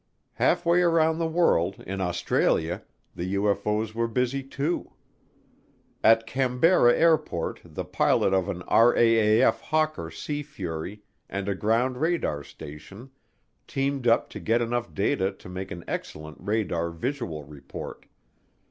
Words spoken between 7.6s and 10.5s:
the pilot of an RAAF Hawker Sea